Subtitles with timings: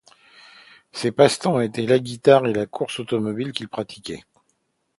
[0.93, 4.23] Ses passe-temps étaient la guitare et la course automobile qu'il pratiquait.